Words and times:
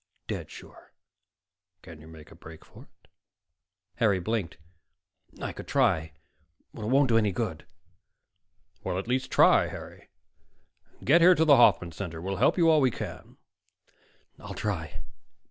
"Dead 0.25 0.49
sure." 0.49 0.93
"Can 1.83 2.01
you 2.01 2.07
make 2.07 2.31
a 2.31 2.35
break 2.35 2.65
for 2.65 2.85
it?" 2.85 3.07
Harry 3.97 4.19
blinked. 4.19 4.57
"I 5.39 5.53
could 5.53 5.67
try. 5.67 6.13
But 6.73 6.85
it 6.85 6.87
won't 6.87 7.07
do 7.09 7.19
any 7.19 7.31
good." 7.31 7.67
"Well, 8.83 8.97
at 8.97 9.07
least 9.07 9.29
try, 9.29 9.67
Harry. 9.67 10.09
Get 11.03 11.21
here 11.21 11.35
to 11.35 11.45
the 11.45 11.57
Hoffman 11.57 11.91
Center. 11.91 12.19
We'll 12.19 12.37
help 12.37 12.57
you 12.57 12.67
all 12.67 12.81
we 12.81 12.89
can." 12.89 13.37
"I'll 14.39 14.55
try." 14.55 15.03